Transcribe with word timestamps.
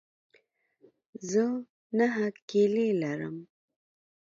زه 1.29 1.43
نهه 1.97 2.25
کیلې 2.49 2.87
لرم. 3.01 3.35